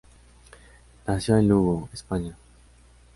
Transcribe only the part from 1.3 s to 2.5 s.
en Lugo, España.